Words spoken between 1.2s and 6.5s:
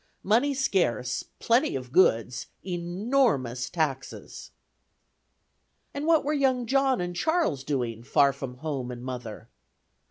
plenty of goods; enormous taxes." And what were